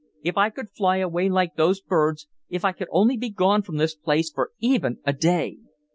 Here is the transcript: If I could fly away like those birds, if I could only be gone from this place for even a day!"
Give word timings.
If 0.23 0.35
I 0.35 0.49
could 0.49 0.71
fly 0.71 0.97
away 0.97 1.29
like 1.29 1.55
those 1.57 1.79
birds, 1.79 2.27
if 2.49 2.65
I 2.65 2.71
could 2.71 2.87
only 2.89 3.17
be 3.17 3.29
gone 3.29 3.61
from 3.61 3.77
this 3.77 3.93
place 3.93 4.31
for 4.31 4.49
even 4.59 4.97
a 5.05 5.13
day!" 5.13 5.59